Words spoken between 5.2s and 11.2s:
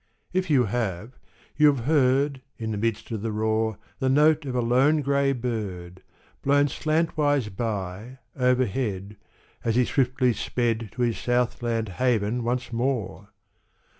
bird, Blown slantwise by overhead As he swiftly sped To his